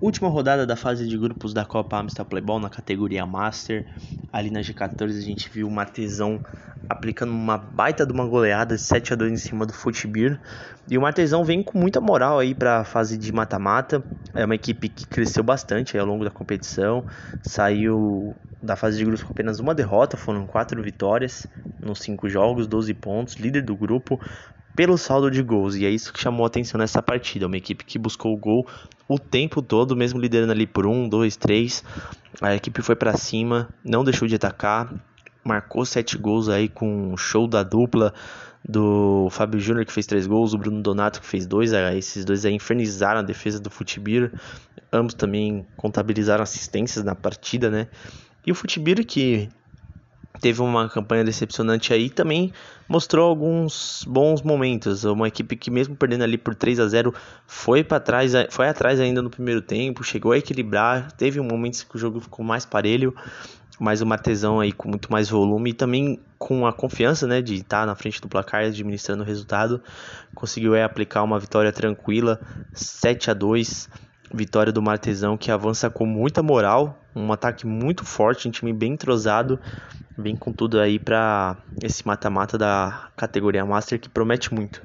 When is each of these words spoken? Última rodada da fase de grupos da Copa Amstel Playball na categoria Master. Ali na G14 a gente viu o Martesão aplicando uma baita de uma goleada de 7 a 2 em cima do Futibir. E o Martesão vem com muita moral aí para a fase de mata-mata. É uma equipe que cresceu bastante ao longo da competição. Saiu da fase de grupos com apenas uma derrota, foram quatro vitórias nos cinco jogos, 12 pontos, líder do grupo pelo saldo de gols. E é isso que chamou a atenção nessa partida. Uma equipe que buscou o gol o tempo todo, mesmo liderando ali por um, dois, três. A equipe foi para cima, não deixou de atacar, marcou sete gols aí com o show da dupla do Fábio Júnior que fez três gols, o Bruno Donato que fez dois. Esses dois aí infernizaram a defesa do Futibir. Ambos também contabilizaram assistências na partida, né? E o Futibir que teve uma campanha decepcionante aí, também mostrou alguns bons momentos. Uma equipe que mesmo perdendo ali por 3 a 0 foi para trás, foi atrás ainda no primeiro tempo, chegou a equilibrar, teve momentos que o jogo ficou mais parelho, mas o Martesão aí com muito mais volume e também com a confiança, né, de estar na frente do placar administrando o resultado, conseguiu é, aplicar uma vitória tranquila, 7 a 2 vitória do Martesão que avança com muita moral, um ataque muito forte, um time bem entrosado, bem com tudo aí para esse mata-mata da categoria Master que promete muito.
Última 0.00 0.28
rodada 0.28 0.64
da 0.64 0.76
fase 0.76 1.08
de 1.08 1.18
grupos 1.18 1.52
da 1.52 1.64
Copa 1.64 1.98
Amstel 1.98 2.24
Playball 2.24 2.60
na 2.60 2.70
categoria 2.70 3.26
Master. 3.26 3.84
Ali 4.32 4.48
na 4.48 4.60
G14 4.60 5.18
a 5.18 5.20
gente 5.20 5.50
viu 5.50 5.66
o 5.66 5.70
Martesão 5.70 6.40
aplicando 6.88 7.32
uma 7.32 7.58
baita 7.58 8.06
de 8.06 8.12
uma 8.12 8.24
goleada 8.24 8.76
de 8.76 8.80
7 8.80 9.14
a 9.14 9.16
2 9.16 9.32
em 9.32 9.36
cima 9.36 9.66
do 9.66 9.72
Futibir. 9.72 10.38
E 10.88 10.96
o 10.96 11.00
Martesão 11.00 11.44
vem 11.44 11.64
com 11.64 11.76
muita 11.76 12.00
moral 12.00 12.38
aí 12.38 12.54
para 12.54 12.78
a 12.78 12.84
fase 12.84 13.18
de 13.18 13.32
mata-mata. 13.32 14.00
É 14.36 14.44
uma 14.44 14.54
equipe 14.54 14.88
que 14.88 15.04
cresceu 15.04 15.42
bastante 15.42 15.98
ao 15.98 16.06
longo 16.06 16.24
da 16.24 16.30
competição. 16.30 17.04
Saiu 17.42 18.36
da 18.62 18.76
fase 18.76 18.98
de 18.98 19.04
grupos 19.04 19.24
com 19.24 19.32
apenas 19.32 19.58
uma 19.58 19.74
derrota, 19.74 20.16
foram 20.16 20.46
quatro 20.46 20.80
vitórias 20.80 21.44
nos 21.80 21.98
cinco 21.98 22.28
jogos, 22.28 22.68
12 22.68 22.94
pontos, 22.94 23.34
líder 23.34 23.62
do 23.62 23.74
grupo 23.74 24.20
pelo 24.78 24.96
saldo 24.96 25.28
de 25.28 25.42
gols. 25.42 25.74
E 25.74 25.84
é 25.84 25.90
isso 25.90 26.12
que 26.12 26.20
chamou 26.20 26.44
a 26.44 26.46
atenção 26.46 26.78
nessa 26.78 27.02
partida. 27.02 27.48
Uma 27.48 27.56
equipe 27.56 27.84
que 27.84 27.98
buscou 27.98 28.32
o 28.32 28.36
gol 28.36 28.64
o 29.08 29.18
tempo 29.18 29.60
todo, 29.60 29.96
mesmo 29.96 30.20
liderando 30.20 30.52
ali 30.52 30.68
por 30.68 30.86
um, 30.86 31.08
dois, 31.08 31.34
três. 31.34 31.82
A 32.40 32.54
equipe 32.54 32.80
foi 32.80 32.94
para 32.94 33.16
cima, 33.16 33.68
não 33.84 34.04
deixou 34.04 34.28
de 34.28 34.36
atacar, 34.36 34.94
marcou 35.42 35.84
sete 35.84 36.16
gols 36.16 36.48
aí 36.48 36.68
com 36.68 37.12
o 37.12 37.16
show 37.16 37.48
da 37.48 37.64
dupla 37.64 38.14
do 38.68 39.26
Fábio 39.32 39.58
Júnior 39.58 39.84
que 39.84 39.92
fez 39.92 40.06
três 40.06 40.28
gols, 40.28 40.54
o 40.54 40.58
Bruno 40.58 40.80
Donato 40.80 41.20
que 41.20 41.26
fez 41.26 41.44
dois. 41.44 41.72
Esses 41.72 42.24
dois 42.24 42.44
aí 42.44 42.54
infernizaram 42.54 43.18
a 43.18 43.24
defesa 43.24 43.58
do 43.58 43.70
Futibir. 43.70 44.30
Ambos 44.92 45.14
também 45.14 45.66
contabilizaram 45.76 46.44
assistências 46.44 47.04
na 47.04 47.16
partida, 47.16 47.68
né? 47.68 47.88
E 48.46 48.52
o 48.52 48.54
Futibir 48.54 49.04
que 49.04 49.48
teve 50.40 50.62
uma 50.62 50.88
campanha 50.88 51.24
decepcionante 51.24 51.92
aí, 51.92 52.08
também 52.08 52.52
mostrou 52.88 53.28
alguns 53.28 54.04
bons 54.06 54.42
momentos. 54.42 55.04
Uma 55.04 55.28
equipe 55.28 55.56
que 55.56 55.70
mesmo 55.70 55.96
perdendo 55.96 56.24
ali 56.24 56.38
por 56.38 56.54
3 56.54 56.80
a 56.80 56.88
0 56.88 57.14
foi 57.46 57.84
para 57.84 58.00
trás, 58.00 58.32
foi 58.50 58.68
atrás 58.68 59.00
ainda 59.00 59.20
no 59.20 59.30
primeiro 59.30 59.60
tempo, 59.60 60.02
chegou 60.02 60.32
a 60.32 60.38
equilibrar, 60.38 61.12
teve 61.12 61.40
momentos 61.40 61.82
que 61.82 61.96
o 61.96 61.98
jogo 61.98 62.20
ficou 62.20 62.44
mais 62.44 62.64
parelho, 62.64 63.14
mas 63.78 64.00
o 64.00 64.06
Martesão 64.06 64.60
aí 64.60 64.72
com 64.72 64.88
muito 64.88 65.10
mais 65.10 65.28
volume 65.28 65.70
e 65.70 65.74
também 65.74 66.18
com 66.38 66.66
a 66.66 66.72
confiança, 66.72 67.26
né, 67.26 67.40
de 67.40 67.54
estar 67.54 67.86
na 67.86 67.94
frente 67.94 68.20
do 68.20 68.28
placar 68.28 68.64
administrando 68.64 69.22
o 69.22 69.26
resultado, 69.26 69.80
conseguiu 70.34 70.74
é, 70.74 70.82
aplicar 70.82 71.22
uma 71.22 71.38
vitória 71.38 71.72
tranquila, 71.72 72.40
7 72.72 73.30
a 73.30 73.34
2 73.34 73.88
vitória 74.32 74.72
do 74.72 74.82
Martesão 74.82 75.36
que 75.36 75.50
avança 75.50 75.88
com 75.88 76.04
muita 76.04 76.42
moral, 76.42 76.98
um 77.14 77.32
ataque 77.32 77.66
muito 77.66 78.04
forte, 78.04 78.46
um 78.46 78.50
time 78.50 78.72
bem 78.72 78.92
entrosado, 78.92 79.58
bem 80.18 80.36
com 80.36 80.52
tudo 80.52 80.80
aí 80.80 80.98
para 80.98 81.56
esse 81.82 82.06
mata-mata 82.06 82.58
da 82.58 83.08
categoria 83.16 83.64
Master 83.64 84.00
que 84.00 84.08
promete 84.08 84.52
muito. 84.52 84.82